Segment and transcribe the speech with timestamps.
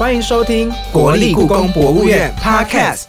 [0.00, 3.04] 欢迎收听国立故宫博物院 Podcast。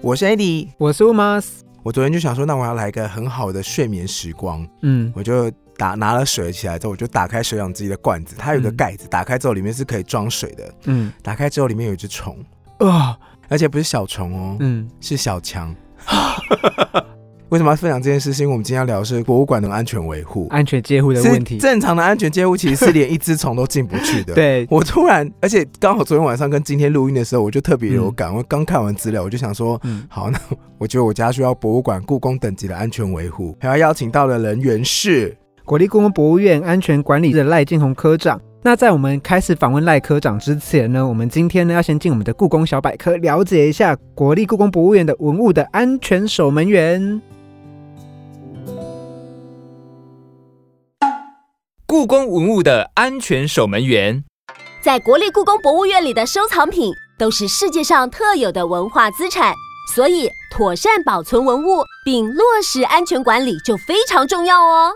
[0.00, 1.46] 我是 Eddie，我是 Umas。
[1.82, 10.72] 我昨天就想说，那我要来一个很好的睡眠时光，嗯，我就打拿了水起来之后，我就打开水养鸡的罐子，它有个嗯盖子，打开之后里面是可以装水的。
[10.84, 12.38] 嗯打开之后里面有一只虫，
[12.78, 13.18] 啊
[13.48, 15.74] 而且不是小虫哦，嗯，是小强。
[17.52, 18.32] 为什么要分享这件事？
[18.32, 20.46] 是因为我们今天要聊的是博物馆的安全维护。
[20.48, 21.58] 安全接护的是问题。
[21.58, 24.32] 正常的安全监护其实是连一只虫都进不去的。
[24.34, 28.34] 对，我突然，而且刚好昨天晚上跟今天录音的时候，我就特别有感。
[28.34, 30.38] 我刚看完资料，我就想说，嗯好，那
[30.78, 38.40] 我觉得我家需要博物馆、故宫等级的安全维护，还要邀请到的人员是国立故宫博物院安全管理的赖金红科长。
[38.62, 47.20] 那在我们开始访问赖科长之前呢，我们今天呢要先进我们的故宫小百科，了解一下国立故宫博物院的文物的安全守门员。
[51.92, 54.24] 故宫文物的安全守门员。
[54.82, 59.54] 在国立故宫博物院里的收藏品都是世界上特有的文化资产，
[59.94, 64.94] 所以妥善保存文物并落实安全管理就非常重要哦。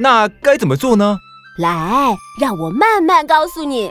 [0.00, 1.16] 那该怎么做呢？
[1.56, 3.90] 来，让我慢慢告诉你。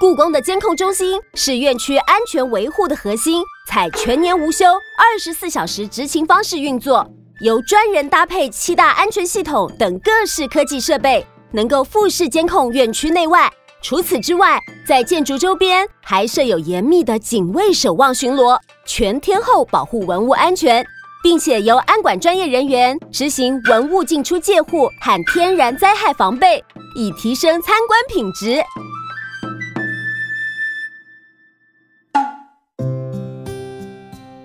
[0.00, 7.08] 故宫的监控中心是院区安全维护的核心，采全年无休、二十四小时执勤方式运作，
[7.44, 13.50] 由专人搭配七大安全系统等各式科技设备，能够复式监控院区内外。
[13.82, 20.84] 除此之外，在建筑周边还设有严密的警卫守望巡逻，全天候保护文物安全，
[21.22, 26.62] 并且由安管专业人员执行文物进出借护和天然灾害防备，
[26.94, 28.62] 以提升参观品质。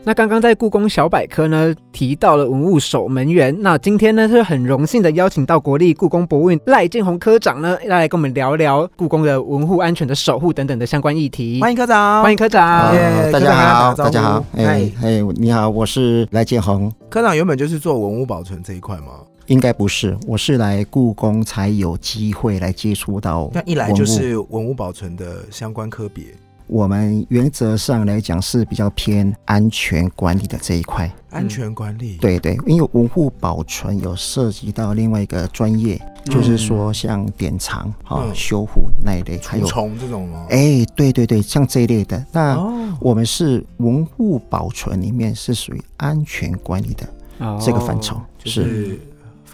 [0.07, 11.59] 那刚刚在故宫小百科呢提到了文物守门员，那今天呢是很荣幸的邀请到国立故宫博物院赖建宏科长呢要来跟我们聊聊故宫的文物安全的守护等等的相关议题。
[11.59, 12.93] 欢迎科长，欢迎科长。
[12.93, 19.13] 耶大家好，大家好，哎哎，哎，你好，我是赖建宏，科长原本就是做文物保存这一块吗？
[19.47, 26.25] 应该不是，我是来故宫才有机会来接触到那一来就是文物保存的相关科别，
[26.67, 31.09] 我们原则上来讲是比较偏安全管理的这一块。
[31.29, 40.45] 安全管理。，对对，因为文物保存有涉及到另外一个专业，就是说像典藏、哈、嗯修复那一类，还有虫这种吗？
[40.49, 42.25] 哎，对对对，像这一类的。
[42.31, 47.07] 那哦，我们是文物保存里面是属于安全管理的
[47.39, 48.99] 哦这个范畴，就是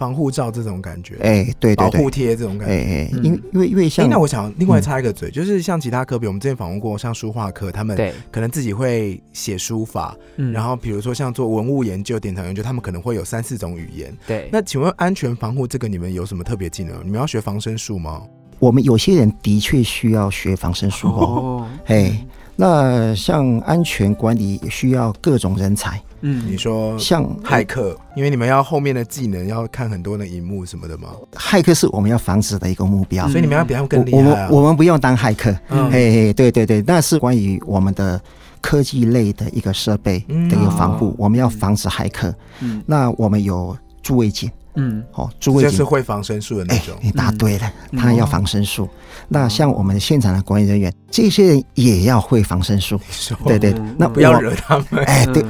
[0.02, 2.74] 防护罩这种感觉，哎，对对对保护，贴这种感觉。
[2.74, 14.12] 哎哎，嗯因为因为因为哎、像那我想另外插一个嘴，就是像其他科比，我们之前访问过，像书画科，他们对，可能自己会写书法，嗯然后比如说像做文物研究、典藏研究，他们可能会有三四种语言。
[14.26, 16.98] 对，那请问安全防护这个，你们有什么特别技能？
[17.04, 18.22] 你们要学防身术吗？
[18.58, 21.22] 我们有些人的确需要学防身术哦。
[21.22, 22.12] 哦，嘿，
[22.56, 31.08] 那像安全管理也需要各种人才，嗯你说像骇客，因为你们要后面的技能要看很多的荧幕什么的嘛？
[31.34, 33.28] 骇客是我们要防止的一个目标。
[33.28, 34.48] 所以你们要比他们更我我厉害啊！
[34.48, 38.20] 们我们不用当骇客，嗯嘿嘿，对对对，那是关于我们的
[38.60, 42.34] 科技类的一个设备嗯的一个防护哦，我们要防止骇客。
[42.60, 45.70] 嗯那我们有助卫警，嗯哦，诸位警。
[45.70, 46.94] 就是会防身术的那哎种，。
[47.00, 48.88] 你答对了，嗯他要防身术。
[49.28, 52.98] 那像我们现场的管理人员，这些人也要会防身术。
[53.10, 55.04] 说对对嗯，那不要我惹他们。
[55.04, 55.42] 哎，对，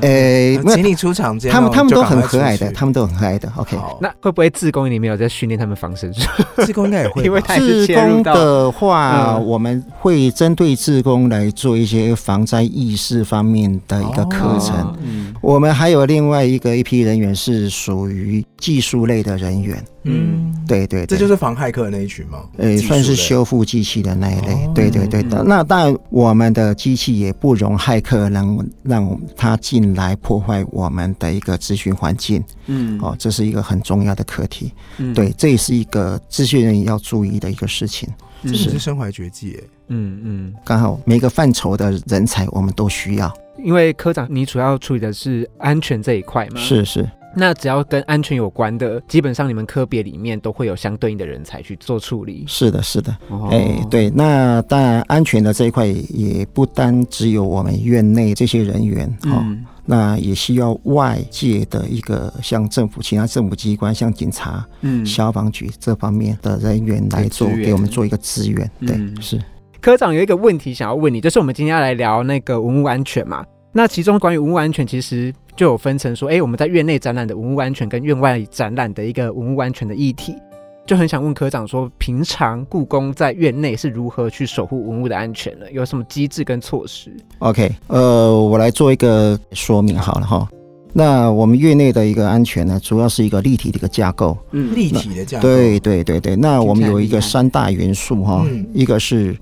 [0.56, 3.52] 呃，没有请你出场这样，他们他们都很和蔼的，他们都很和蔼的。
[3.56, 6.20] OK，好，那会不会自宫里面有在训练他们防身术？
[6.64, 14.76] 自工应该也会， 因为自工切入到的话，嗯我们会针对自工来做一些防灾意识方面的一个课程。
[14.76, 22.44] 哦嗯我们还有另外一个一批人员是属于技术类的人员，嗯，对对对，这就是防骇客的那一群吗？
[22.56, 25.42] 呃，技术算是修复机器的那一类，哦对对对的。
[25.42, 34.72] 嗯那当然，我们的机器也不容骇客能让他进来破坏我们的一个资讯环境嗯哦，这是一个很重要的课题。
[34.98, 38.08] 嗯对，这也是一个资讯人员要注意的一个事情。
[38.44, 39.64] 这是身怀绝技耶。
[39.88, 43.32] 嗯嗯，刚好每个范畴的人才我们都需要。
[43.62, 46.60] 因为科长你主要处理的是安全这一块吗，。
[46.60, 52.44] 是是，那只要跟安全有关的，基本上你们科别里面都会有相对应的人才去做处理。
[52.46, 53.16] 是的，是的。
[53.28, 68.70] 哦哎、，对，那当然安全的这一块也不单只有我们院内这些人员哈、哦嗯那也需要外界的一个像政府其他政府机关，像警察、嗯消防局这方面的人员来做，给我们做一个支援。
[68.86, 69.42] 对，嗯是。
[69.80, 73.44] 科长有一个问题想要问你，就是我们今天要来聊那个文物安全嘛。
[73.72, 80.36] 那其中关于文物安全，其实就有分成说，哎，我们在院内展览的文物安全跟院外展览的一个文物安全的议题。
[80.84, 85.70] 就很想问科长说，平常故宫在院内是如何去守护文物的安全的？
[85.70, 90.48] 有什么机制跟措施？OK，呃，我来做一个说明好了哈。
[90.92, 94.36] 那我们院内的一个安全呢，主要是一个立体的一个架构。
[94.50, 99.34] 嗯立体的架构，对对对对，那我们有一个三大元素哈，嗯一个是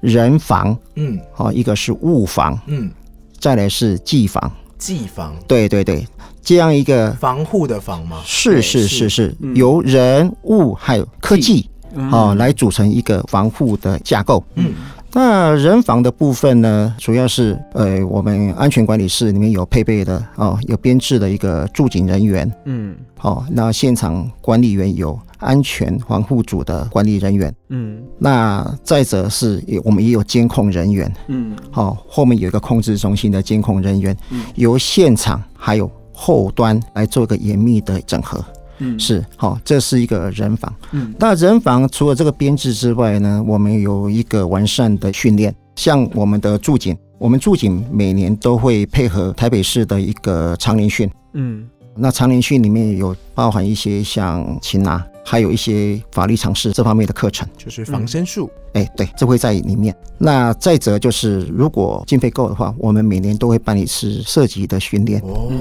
[0.00, 2.90] 人防，嗯好，一个是物防，嗯，
[3.44, 4.50] 再来是技防。
[4.78, 6.02] 技防对对对，
[6.40, 8.16] 这样一个防护的防吗？
[8.24, 9.10] 是是是。
[9.10, 12.10] 是由人物还有科技嗯。
[12.10, 14.42] 啊来组成一个防护的架构。
[14.54, 14.72] 嗯。
[15.12, 22.50] 那人防的部分呢，主要是呃，我们安全管理室里面有配备的哦，有编制的一个驻警人员。
[22.64, 22.96] 嗯。
[23.20, 28.02] 哦，那现场管理员有安全防护组的管理人员，嗯。
[28.18, 31.54] 那再者是也我们也有监控人员，嗯。
[31.72, 34.16] 哦，后面有一个控制中心的监控人员。
[34.30, 38.42] 嗯，由现场还有后端来做一个严密的整合。
[38.78, 38.98] 嗯。
[38.98, 40.74] 是，好、这是一个人防。
[40.92, 41.14] 嗯。
[41.18, 51.08] 那人防除了这个编制之外呢，我们有一个完善的训练，像我们的驻警，我们驻警每年都会配合台北市的一个常年训。
[51.36, 57.48] 嗯那常年训里面有包含一些像擒拿，还有一些法律常识这方面的课程。
[57.56, 58.50] 就是防身术。
[58.72, 59.94] 哎，对，这会在里面。
[60.18, 65.20] 那再者就是，如果经费够的话，我们每年都会办一次射击的训练。
[65.20, 65.52] 哦，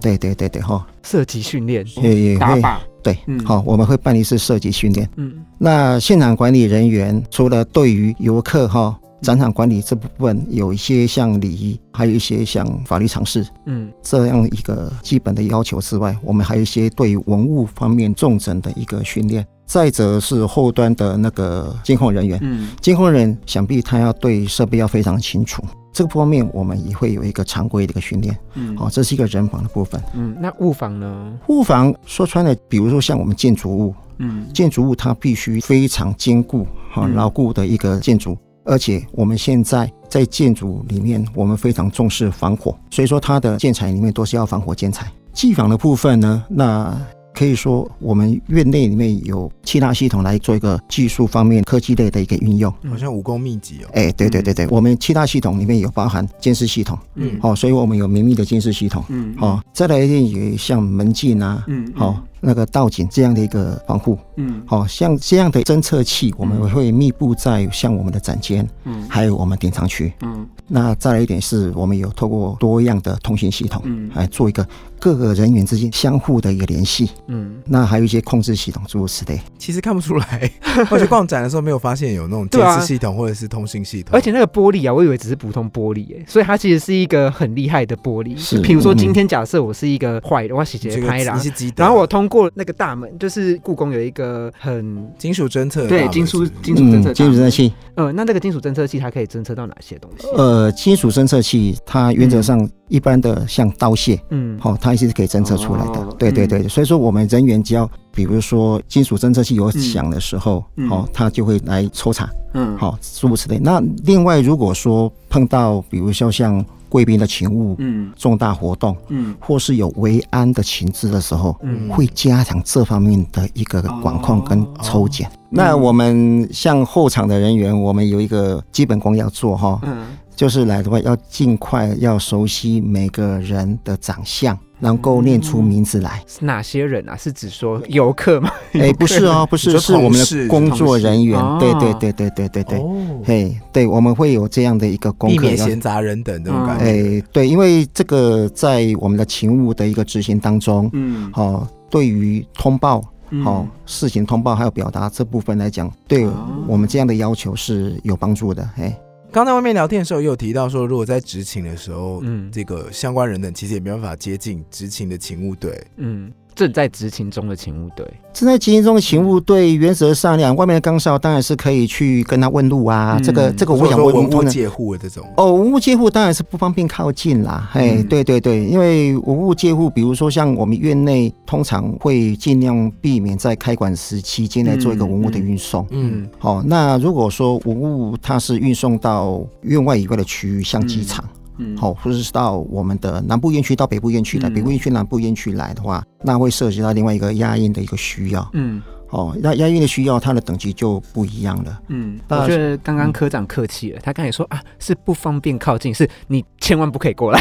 [0.00, 5.08] 对对对对，哈，射击训练也也会打靶对嗯，好，我们会办一次射击训练。
[5.16, 13.46] 嗯那现场管理人员除了对于游客哈展场管理这部分有一些像礼仪，还有一些像法律常识。
[13.66, 13.90] 嗯。
[14.02, 19.46] 这样一个基本的要求之外，我们还有一些对文物方面重整的一个训练。
[19.66, 22.68] 再者是后端的那个监控人员，嗯。
[22.80, 25.60] 监控人想必他要对设备要非常清楚，
[25.92, 28.38] 这个方面我们也会有一个常规的一个训练。
[28.54, 28.76] 嗯。
[28.76, 30.00] 好，这是一个人防的部分。
[30.14, 31.32] 嗯，那物防呢？
[31.48, 34.46] 物防说穿了，比如说像我们建筑物，嗯。
[34.54, 37.14] 建筑物它必须非常坚固、哈嗯。
[37.16, 45.10] 牢固的一个建筑，而且我们现在在建筑里面，我们非常重视防火，所以说它的建材里面都是要防火建材。
[45.32, 46.98] 技防的部分呢，那
[47.34, 52.72] 可以说我们院内里面有七大系统来做一个技术方面、科技类的一个运用。
[52.88, 53.90] 好像武功秘籍哦。
[53.92, 64.62] 哎，对对对对，我们七大系统里面有包含监视系统，嗯哦，所以我们有绵密的监视系统，嗯哦，再来一点有像门禁啊，嗯好、那个倒井这样的一个防护，嗯。
[64.66, 69.06] 好、像这样的侦测器，我们会密布在像我们的展间，嗯。
[69.08, 70.12] 还有我们典藏区。
[70.22, 70.46] 嗯。
[70.68, 74.10] 那再来一点是我们有透过多样的通讯系统，嗯。
[74.14, 74.66] 来做一个
[74.98, 77.10] 各个人员之间相互的一个联系。
[77.28, 79.40] 嗯，那还有一些控制系统，诸如此类。
[79.58, 80.50] 其实看不出来，
[80.90, 88.36] 我去逛展的时候没有发现有那种监视系统或者是通讯系统，而且那个玻璃啊，我以为只是普通玻璃耶，所以它其实是一个很厉害的玻璃。
[88.36, 88.60] 是。
[88.60, 88.96] 比如说嗯。
[89.06, 100.26] 今天假设我是一个坏的，我洗这个节拍啦你，是记得，然后我通过那个大门，就是故宫有一个很金属侦测对金属金属侦测，嗯金属侦测器，呃，那那个金属侦测器它可以侦测到哪些东西？
[100.36, 106.00] 呃，金属侦测器它原则上一般的像刀械，嗯，好、它也是可以侦测出来的。
[106.00, 106.14] 哦。
[106.18, 110.88] 对对对，所以说我们人员只要比如说金属侦测器有响的时候，嗯。
[110.90, 113.58] 哦，它就会来抽查，嗯，好、诸如此类。
[113.58, 118.10] 那另外如果说碰到比如说像贵宾的勤务、嗯。
[118.16, 119.34] 重大活动，嗯。
[119.40, 121.88] 或是有维安的情资的时候，嗯。
[121.90, 125.28] 会加强这方面的一个管控跟抽检。
[125.28, 130.04] 嗯那我们像后场的人员，我们有一个基本功要做哈，嗯
[130.36, 136.22] 就是来的话要尽快要熟悉每个人的长相，能够念出名字来。
[136.26, 137.16] 是哪些人啊？
[137.16, 138.50] 是指说游客吗？
[138.74, 145.48] 哎、不是哦，不是，是我们的工作人员对对哦对对对对对，哦，嘿，对，我们会有这样的一个功避课避。
[145.48, 146.84] 免闲杂人等这种感觉。
[146.84, 156.32] 哎，对，因为这个在我们的勤务的一个执行当中，嗯哦，对于通报嗯好、事情通报还有表达这部分来讲，对哦
[156.68, 158.62] 我们这样的要求是有帮助的。
[158.76, 158.96] 哎，
[159.36, 165.78] 刚在外面聊天的时候，也有提到说，如果在执勤的时候，嗯这个相关人等其实也没办法接近执勤的勤务队。
[165.96, 168.04] 嗯，正在执勤中的勤务队。
[168.32, 173.16] 正在执勤中的勤务队，原则上讲，外面的岗哨当然是可以去跟他问路啊。
[173.18, 177.70] 嗯这个这个，我想或者说文物借户的这种，哦，文物借户当然是不方便靠近啦。
[177.74, 185.86] 哎、嗯对对对，因为文物借户，比如说像我们院内，通常会尽量避免在开馆时期间来做一个文物的运送。
[185.90, 191.24] 嗯，好、那如果说文物它是运送到院外以外的区域，像机场，
[191.58, 191.76] 嗯。
[191.76, 194.54] 好、或者是到我们的南部院区到北部院区来，嗯。
[194.54, 198.48] 北部院区南部院区来的话，那会涉及到另外一个押印的一个需要。
[198.52, 198.82] 嗯。
[199.10, 201.80] 哦，那押印的需要，它的等级就不一样了。
[201.88, 207.38] 嗯，我觉得刚刚科长客气了，他刚才说啊是不方便靠近，是你千万不可以过来。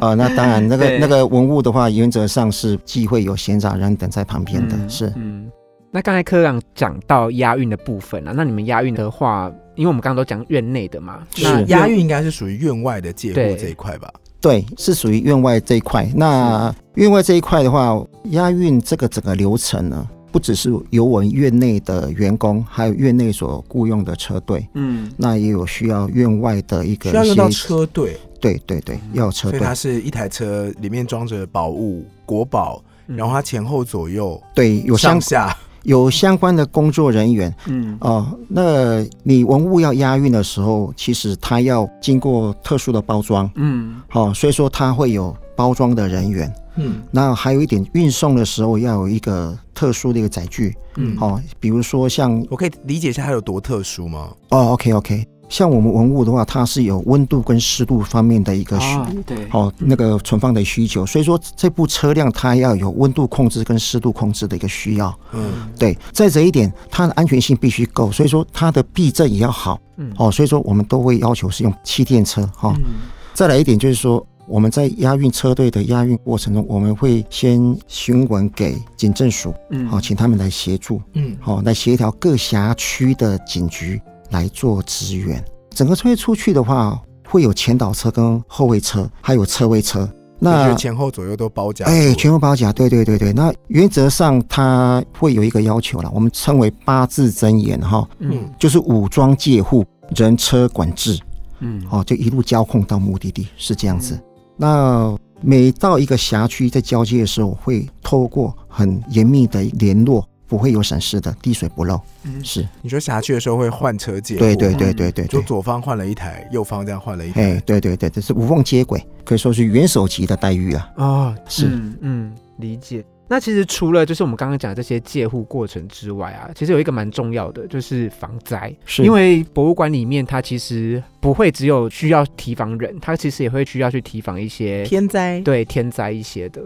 [0.00, 5.12] 啊、 那当然，那个 那个文物的话，原则上是忌讳有闲杂人等在旁边的，嗯是。
[5.14, 5.48] 嗯，
[5.90, 11.44] 那刚才科长讲到押运的部分啊，那你们押运的话，因为我们刚刚都讲院内的嘛，是。
[11.44, 13.52] 那押运应该是属于院外的借对。
[13.52, 14.12] 户这一块吧？
[14.40, 16.06] 对，是属于院外这一块。
[16.14, 25.10] 那院外这一块的话，押运这个整个流程呢，不只是由我们院内的员工，还有院内所雇佣的车队，嗯。
[25.16, 29.58] 那也有需要院外的一个需要用到车队，对对对，要有车队。
[29.58, 29.74] 所以它。
[29.74, 33.16] 是一台车里面装着宝物、国宝，嗯。
[33.16, 37.54] 然后它前后左右对，有上下，有相关的工作人员。
[37.66, 37.96] 嗯。
[38.00, 44.00] 哦、那你文物要押运的时候，其实它要经过特殊的包装，嗯。
[44.12, 46.52] 哦，所以说它会有包装的人员。
[46.76, 47.02] 嗯。
[47.10, 54.28] 那还有一点，运送的时候要有一个特殊的一个载具，嗯，哦，比如说像我可以理解一下它有多特殊吗？
[54.50, 65.16] 哦，OK OK，像我们文物的话，它是有温度跟湿度方面的一个需，啊对，哦，那个存放的需求，所以说这部车辆它要有温度控制跟湿度控制的一个需要。
[65.32, 69.80] 嗯对，在这一点，它的安全性必须够，所以说它的避震也要好。
[69.96, 72.48] 嗯哦，所以说我们都会要求是用气垫车。
[72.54, 74.24] 哈、哦，嗯再来一点就是说。
[74.50, 85.42] 我们在押运车队的押运过程中，我们会先询问给警政署，嗯好、请他们来协助，嗯好、来协调各辖区的警局来做支援。
[85.70, 90.08] 整个车队出去的话，会有前导车跟后卫车，还有车位车。
[90.40, 93.32] 那前后左右都包夹住，哎，全部包夹，对对对对。
[93.32, 101.18] 那原则上它会有一个要求了，我们称为八字真言哈，嗯就是武装戒护、人车管制，
[101.58, 104.16] 嗯哦，就一路交控到目的地，是这样子。
[104.56, 112.00] 那每到一个辖区在交接的时候，会透过很严密的联络，不会有闪失的，滴水不漏。
[112.24, 115.26] 嗯是，你说下去的时候会换车借，对对对对对对。
[115.26, 120.90] 就左方换了一台，右方这样换了一哎台，，对对对，这是无缝接轨，可以说是元首级的待遇啊。
[120.96, 123.04] 哦是嗯嗯理解。
[123.30, 128.74] 那其实除了就是我们刚刚讲的这些借户过程之外啊，其实有一个蛮重要的，就是防灾。
[128.86, 136.62] 是因为博物馆里面它其实不会只有需要提防人，它其实也会需要去提防一些天灾，对天灾一些的。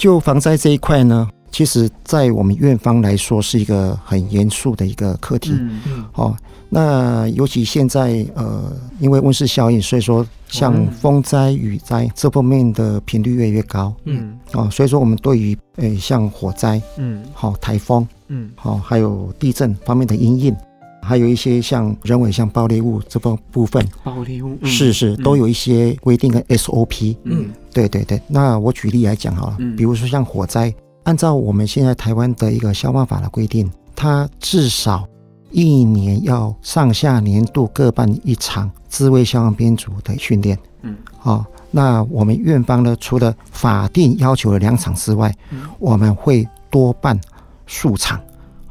[0.00, 5.50] 就防灾这一块呢，其实在我们院方来说是一个很严肃的一个课题。
[5.52, 6.34] 嗯嗯哦，
[6.70, 13.94] 那尤其现在呃，因为温室效应，所以说像嗯风灾、雨灾这方面的频率越来越高。
[14.06, 14.38] 嗯。
[14.54, 17.22] 哦，所以说我们对于呃像火灾、嗯。
[17.34, 18.50] 好、台风、嗯。
[18.54, 20.56] 好、还有地震方面的阴应，
[21.02, 27.16] 还有一些像人为像爆裂物这方部分，爆裂物是是都有一些规定跟 SOP。
[27.24, 30.72] 嗯对对对，那我举例来讲好了，嗯比如说像火灾，
[31.04, 35.06] 按照我们现在台湾的一个消防法的规定，它至少
[35.50, 40.58] 一年要上下年度各办一场自卫消防编组的训练。
[40.82, 47.18] 嗯，哦，那我们院方呢，除了法定要求的两场之外，嗯我们会多办
[47.66, 48.20] 数场。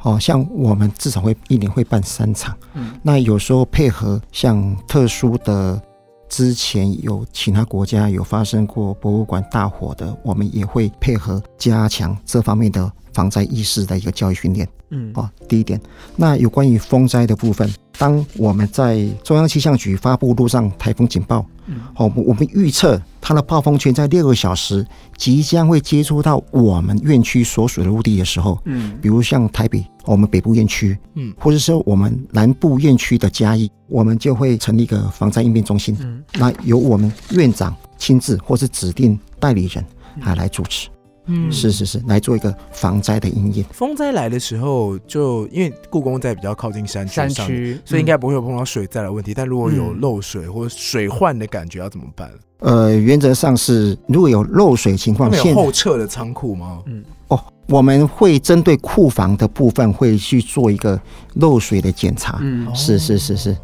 [0.04, 2.56] 哦，像我们至少会一年会办三场。
[2.74, 5.82] 嗯那有时候配合像特殊的，
[6.30, 14.68] 之前有其他国家有发生过博物馆大火的，我们也会配合加强这方面的防灾意识的一个教育训练。
[14.92, 15.80] 嗯哦，第一点，
[16.16, 21.82] 那有关于风灾的部分，当我们在中央气象局发布陆上台风警报，嗯。
[21.96, 24.88] 哦，我们预测它的暴风圈在六个小时
[25.18, 28.98] 即将会接触到我们院区所属的陆地的时候，嗯。
[29.02, 31.34] 比如像台北，我们北部院区，嗯。
[31.38, 36.24] 或者说我们南部院区的嘉义，我们就会成立一个防灾应变中心，嗯。
[36.36, 39.86] 那由我们院长亲自或是指定代理人
[40.22, 40.88] 啊来主持，
[41.30, 43.66] 嗯是是是，来做一个防灾的应验。
[43.72, 49.34] 风灾来的时候，就因为故宫在比较靠近山区山，区，所以应该不会有碰到水灾的问题。
[49.34, 52.30] 但如果有嗯漏水或者水患的感觉，要怎么办？
[52.60, 56.82] 呃，原则上是如果有漏水情况，有后撤的仓库吗？
[56.88, 61.00] 嗯哦，我们会针对库房的部分会去做一个
[61.36, 62.40] 漏水的检查。
[62.42, 63.56] 嗯是是是是，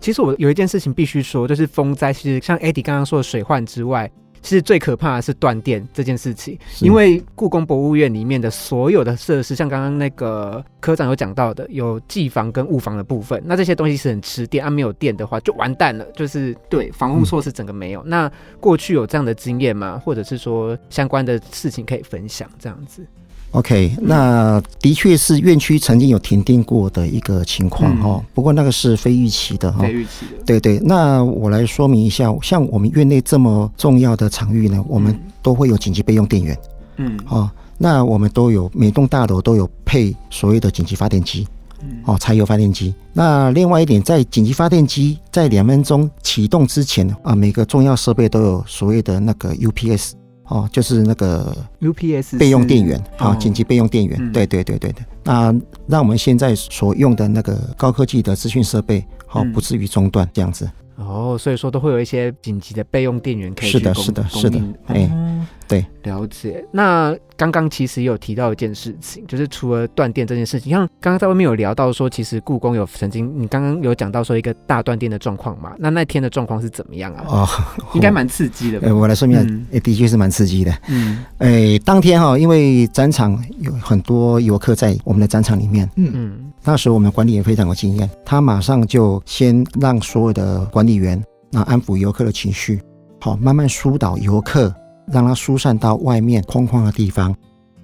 [0.00, 4.10] 其实我有一件事情必须说，就是风灾，其实像 Eddie 刚刚说的水患之外，
[4.42, 6.58] 其实最可怕的是断电这件事情。
[6.80, 18.02] 因为故宫博物院里面的所有的设施，像刚刚那个科长有讲到的，有技房跟物房的部分，那这些东西是很吃电，啊，没有电的话就完蛋了，就是对防护措施整个没有。
[18.04, 20.00] 那过去有这样的经验吗？
[20.04, 23.06] 或者是说相关的事情可以分享这样子？
[23.52, 28.02] OK，那的确是院区曾经有停电过的一个情况嗯。
[28.02, 36.56] 哈、不过那个是非预期的哈、预期的，对对，那我来说明一下，像我们院内这么重要的场域呢，我们都会有紧急备用电源
[36.98, 37.18] 嗯。
[37.28, 37.50] 哦。
[37.82, 41.48] 那我们都有每栋大楼都有配所谓的紧急发电机
[41.82, 41.96] 嗯。
[42.04, 42.94] 哦，柴油发电机。
[43.12, 50.12] 那另外一点，在紧急发电机在两分钟启动之前啊，每个重要设备都有所谓的那个 UPS
[50.50, 54.16] 哦，就是那个，UPS 备用电源啊，哦紧急备用电源。
[54.20, 55.00] 嗯对对对对的。
[55.24, 55.54] 那
[55.86, 60.68] 让我们现在所用的那个高科技的资讯设备，好、嗯不至于中断这样子。
[60.96, 66.64] 哦，所以说都会有一些紧急的备用电源可以是的是的是的哎哦对，了解。
[66.72, 75.72] 那刚刚其实也有提到一件事情，就是除了断电这件事情，像刚刚在外面有聊到说，其实故宫有曾经，你刚刚有讲到说一个大断电的状况嘛？
[75.78, 77.24] 那那天的状况是怎么样啊？
[77.28, 77.48] 哦，
[77.94, 78.92] 应该蛮刺激的吧呃，？
[78.92, 80.76] 我来说明一下嗯，诶的确是蛮刺激的。
[80.88, 92.80] 嗯诶，当天哈、因为展场有很多游客在我们的展场里面，嗯嗯那时候我们管理员非常有经验，他马上就先让所有的管理员那安抚游客的情绪，
[93.20, 94.74] 好，慢慢疏导游客，
[95.10, 97.34] 让它疏散到外面空旷的地方。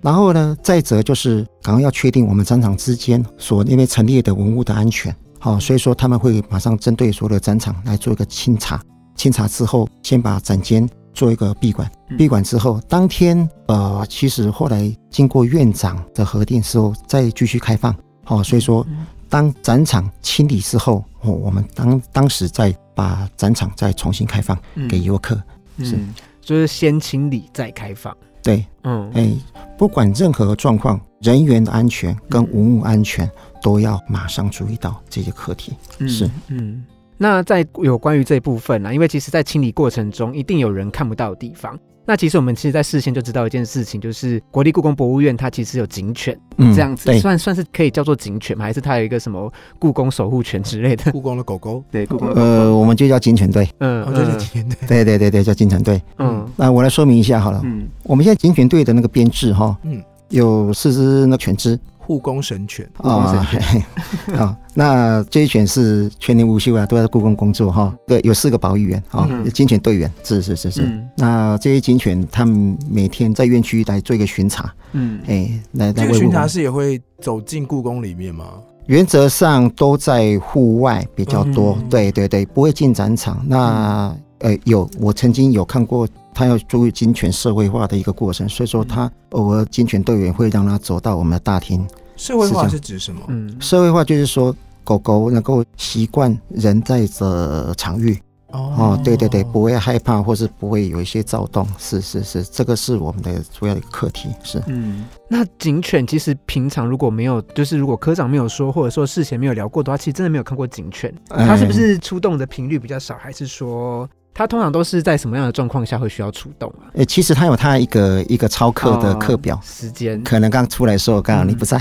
[0.03, 5.15] 然后呢，再者就是赶快要确定我们展场之间所那边陈列的文物的安全。
[5.39, 8.81] 好，所以说他们会马上针对所有的展场来做一个清查。
[9.17, 11.91] 清查之后，先把展间做一个闭馆。
[12.11, 17.95] 嗯闭馆之后，当天呃，其实后来经过院长的核定之后，再继续开放。
[18.25, 25.35] 好，所以说嗯当展场清理之后，哦，我们当当时再把展场再重新开放嗯给游客。
[25.79, 26.15] 是嗯，
[26.47, 28.17] 就是先清理再开放。
[28.41, 29.33] 对，嗯哎，
[29.77, 33.29] 不管任何状况，人员的安全跟文物安全
[33.61, 35.73] 都要马上注意到这些课题。
[35.99, 36.85] 嗯是嗯。
[37.19, 41.77] 那在有关于这部分呢、因为其实，在清理过程中，一定有人看不到的地方。
[42.07, 48.65] 那其实我们其实，在事先就知道一件事情，就是国立故宫博物院它其实有警犬，嗯这样子，算算是可以叫做警犬吗？
[48.65, 51.11] 还是它有一个什么故宫守护犬之类的？
[51.11, 53.69] 故宫的狗狗， 对，故宫呃，我们就叫警犬队。
[53.79, 56.01] 嗯哦，就叫警犬队，对对对对，叫警犬队。
[56.19, 67.93] 嗯那我来说明一下好了，嗯我们现在警犬队的那个编制哈，嗯，有四只那犬只护工神犬，啊，那这些犬是全年无休啊，都在故宫工作哈。
[68.07, 70.83] 对，有四个保育员啊嗯，警犬队员，是是是是。
[70.83, 76.15] 嗯那这些警犬，他们每天在院区来做一个巡查，嗯哎，来来这个。
[76.15, 78.45] 巡查是也会走进故宫里面吗？
[78.87, 83.45] 原则上都在户外比较多，嗯对对对，不会进展场。
[83.49, 91.85] 那呃，有我曾经有看过他要注意警犬社会化的一个过程，所以说他偶尔警犬队员会让他走到我们的大厅。
[92.17, 93.21] 社会化是指什么？
[93.29, 98.19] 嗯社会化就是说狗狗能够习惯人在的场域
[98.53, 104.63] 哦，对对对，不会害怕或是不会有一些躁动，是是是，这个是我们的主要的一个课题，是。
[104.67, 105.05] 嗯。
[105.29, 111.13] 那警犬其实平常如果没有，就是如果科长没有说，或者说事前没有聊过的话，其实真的没有看过警犬。
[111.29, 116.93] 它是不嗯是出动的频率比较少，还是说它通常都是在什么样的状况下会需要出动啊？
[116.93, 121.79] 呃，其实它有它一个一个超课的课表哦，时间，可能刚出来的时候刚好你不在，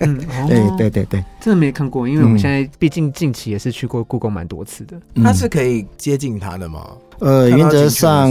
[0.00, 0.16] 嗯，
[0.48, 4.96] 对哦对对对，真的没看过，因为我们嗯现在毕竟近期也是去过故宫蛮多次的。
[5.22, 6.80] 它嗯是可以接近它的吗？
[7.18, 8.30] 呃，原则上，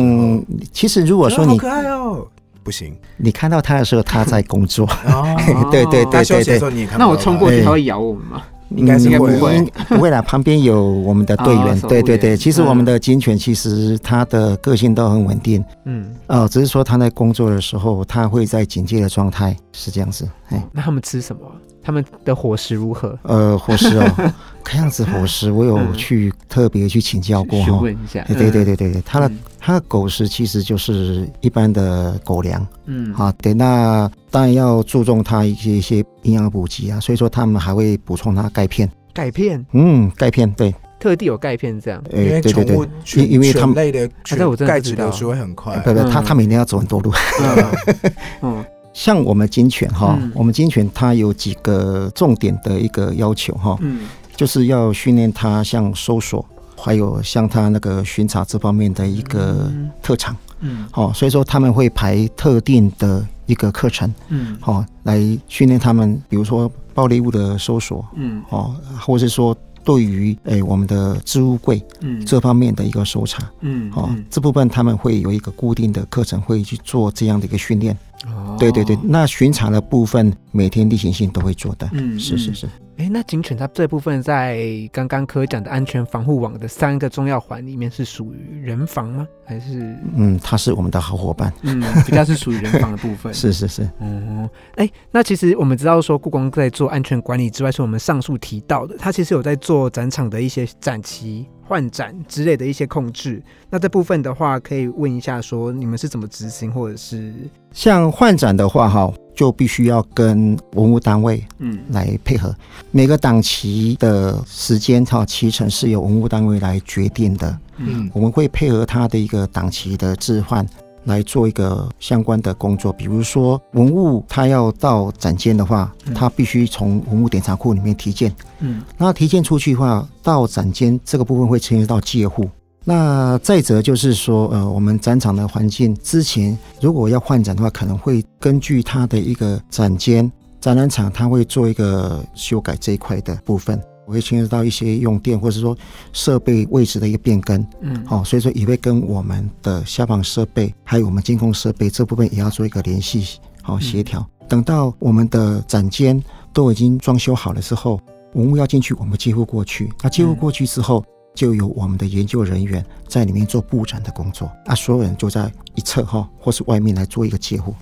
[0.73, 2.27] 其实如果说你啊好可爱哦，
[2.63, 5.35] 不行你看到他的时候，他在工作，哦。
[5.71, 6.87] 对对对对对。
[6.97, 8.41] 那我冲过去，他会咬我们吗？
[8.69, 9.61] 应该是不会。
[9.89, 12.65] 不会啦，旁边有我们的队员，对对对，其实嗯。
[12.67, 20.63] 我们的警犬其实它的个性都很稳定，嗯，哦，只是说它在工作的时候，它会在警戒的状态，是这样子，哎。
[20.71, 21.53] 那他们吃什么啊？
[21.87, 23.17] 他们的伙食如何？
[23.21, 27.79] 呃，伙食哦， 看样子伙食我有嗯去特别去请教过询哈。
[27.79, 28.21] 问一下。
[28.27, 42.03] 对对对对对对，它的嗯它的狗食其实就是一般的狗粮嗯，啊，对，那当然要注重它一些一些营养补给啊，所以说他们还会补充它钙片，钙片，嗯，钙片对，特地有钙片这样。
[42.11, 45.77] 呃，因为对对对宠物，犬因为他们犬类的这我真的不知道钙质流失会很快。
[45.85, 47.13] 不不，它嗯它每天要走很多路。
[47.41, 48.11] 嗯
[48.43, 48.65] 嗯
[48.97, 54.07] 像我们警犬哈嗯，我们警犬它有几个重点的一个要求哈，嗯。
[54.35, 56.43] 就是要训练它像搜索，
[56.75, 59.91] 还有像它那个巡查这方面的一个嗯。
[60.01, 60.35] 特长。
[60.61, 60.87] 嗯。
[60.93, 64.57] 哦，所以说他们会排特定的一个课程，嗯。
[64.63, 68.41] 哦，来训练他们，比如说暴力物的搜索，嗯。
[68.49, 69.55] 哦，或是说
[69.87, 72.25] 对于诶我们的置物柜嗯。
[72.25, 77.97] 这方面的一个搜查，嗯哦，这部分他们会有一个固定的课程会去做这样的一个训练。
[78.25, 78.57] 哦。
[78.59, 81.89] 对对对，那巡查的部分每天例行性都会做的。
[81.93, 89.27] 嗯嗯是是是，哎，那警犬它这部分在刚刚科讲的安全防护网的三个重要环里面是属于人防吗？
[89.45, 91.53] 还是嗯，它是我们的好伙伴。
[91.61, 93.31] 嗯比较是属于人防的部分？
[93.35, 103.41] 是是是，哦，哎，那其实我们知道说，故宫在做安全管理之外，是我们上述提到的，它其实有在做展场的一些展期、换展之类的一些控制。
[103.69, 107.33] 那这部分的话，可以问一下说，你们是怎么执行，或者是
[107.73, 112.55] 像换展的话哈，就必须要跟文物单位嗯来配合。
[112.91, 117.59] 每个档期的时间哈，期程是由文物单位来决定的。
[117.77, 120.65] 嗯，我们会配合它的一个档期的置换，
[121.07, 122.93] 来做一个相关的工作。
[122.93, 128.31] 比如说文物它要到展间的话，它必须从文物典藏库里面提件。
[128.59, 132.47] 嗯，那提件出去的话，到展间这个部分会牵涉到借户。
[132.83, 143.77] 那再者就是说，呃，我们展场的环境之前如果要换展的话，可能会根据它的一个展间、展览场，它会做一个修改这一块的部分，
[144.11, 145.77] 会牵涉到一些用电或者说
[146.13, 147.65] 设备位置的一个变更。
[147.81, 154.25] 嗯，好、所以说也会跟我们的消防设备还有我们监控设备这部分也要做一个联系，好、协调。
[154.47, 157.99] 等到我们的展间都已经装修好了之后，
[158.33, 159.91] 文物要进去，我们接护过去。
[160.01, 161.03] 那接护过去之后，
[161.35, 167.75] 就有我们的研究人员在里面做布展的工作，啊，所有人就在一侧哈，或是外面来做一个接户。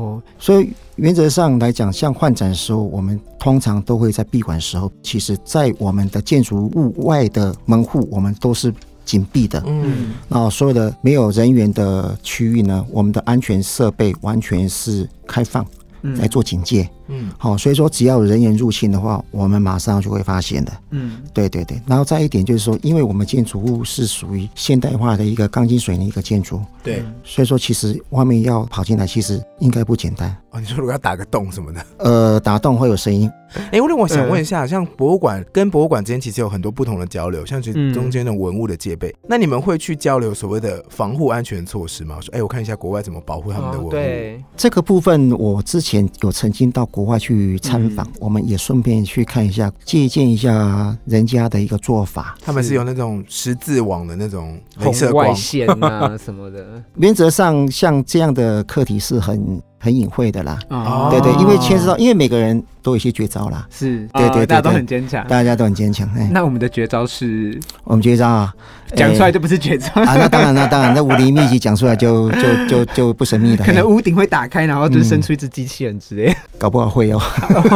[0.00, 8.72] 哦，所以原则上来讲，像换展的时候，我们通常都会在闭馆时候，其实在我们的建筑物外的门户，我们都是
[9.04, 9.62] 紧闭的。
[9.66, 15.66] 嗯，那所有的没有人员的区域呢，我们的安全设备完全是开放
[16.02, 16.82] 嗯来做警戒。
[16.82, 16.99] 嗯，
[17.38, 20.72] 好、所以说只要有人员入侵的话，我们马上就会发现的。
[20.90, 27.02] 嗯对对对，然后再一点就是说，因为我们建筑物是属于现代化的一个钢筋水泥一个建筑，对。
[27.22, 30.36] 所以说其实外面要跑进来，其实应该不简单。
[30.50, 33.30] 哦，你说如果要打个洞什么的，呃，打洞会有声音，
[33.70, 42.18] 哎，那我想问一下，像博物馆跟博物馆之间其实有很多不同的交流，像中间的文物的戒备，那你们会去交流所谓的防护安全措施吗？
[42.20, 43.88] 说，哎，我看一下国外怎么保护他们的文物。
[43.88, 52.36] 哦，对，这个部分我之前有曾经到国外去参访，嗯我们也顺便去看一下，借鉴一下人家的一个做法。
[52.42, 56.82] 他们是有那种十字网的那种镭红外，线啊什么的。
[56.96, 60.58] 原则上，像这样的课题是很很隐晦的啦。
[60.68, 65.26] 哦对对，因为牵涉到，因为每个人都有一些绝招啦，是，对对对哦大家都很坚强。
[65.26, 66.08] 大家都很坚强。
[66.14, 68.54] 哎，那我们的绝招是我们绝招啊，
[68.94, 76.34] 讲出来就不是绝招，啊，那当然，那当然，那武林秘籍讲出来就就就就不神秘了，哎可能屋顶会打开，然后就生出一只机器人之类。
[76.58, 77.18] 搞不好会哦。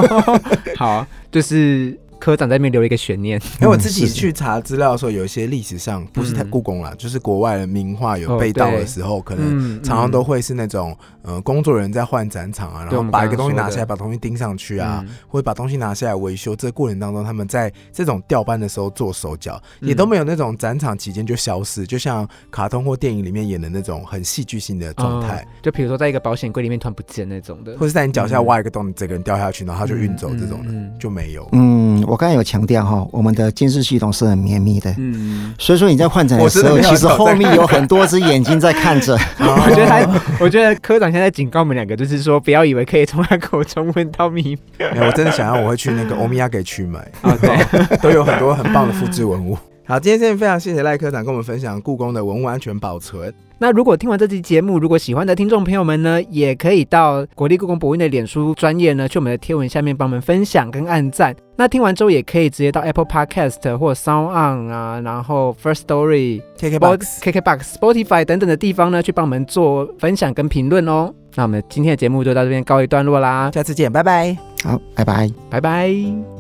[0.77, 3.41] 好，就是科长在那边留了一个悬念。
[3.61, 6.51] 因 为我自己去查资料的时候，有一些历史上不是太嗯。
[6.51, 9.45] 故宫啦，就是国外的名画有哦被盗的时候，可能
[9.79, 15.15] 嗯常常都会是那种呃工作人员在换展场啊，然后把一个东西拿下来，把东西钉上去啊，嗯。
[15.29, 16.55] 或者把东西拿下来维修。
[16.55, 19.89] 这个过程当中，他们在这种调班的时候做手脚，嗯。
[19.89, 28.47] 也都没有那种展场期间就消失，就像卡通或电影里面演的那种很戏剧性的状态，哦就比如说在一个保险柜里面突然不见那种的，或是在你脚下嗯。
[28.47, 30.99] 挖一个洞，你整个人掉下去，然后他就运走这种的、嗯嗯。
[30.99, 31.49] 就没有。
[31.53, 39.19] 嗯，我刚才有强调哈，我们的监视系统是很绵密的，嗯，所以说你在换展的时候，其实后面有很多只眼睛在看着。
[39.41, 44.59] 我觉得他，我觉得科长现在警告我们两个，就是说不要以为可以从他口中问到秘密。
[44.79, 47.01] 哎我真的想要，我会去那个欧米亚给去买。
[47.23, 49.59] 哦，对，都有很多很棒的复制文物。
[49.85, 53.35] 好，今天真的非常谢谢赖科长跟我们分享故宫的文物安全保存。
[53.59, 61.35] 那如果听完这期节目，如果喜欢的听众朋友们呢，也可以到国立故宫博物院的脸书专业呢，去我们的贴文下面帮我们分享跟按赞。
[61.57, 71.15] 那听完之后，也可以直接到 Apple Podcast 或 Sound On 啊，然后 First Story、KKBOX，KKBox、Spotify 等等的地方呢，去帮我们做分享跟评论哦。
[71.37, 74.37] 那我们今天的节目就到这边告一段落啦，下次见，拜拜。
[74.65, 75.31] 好，拜拜。
[75.49, 76.34] 拜拜。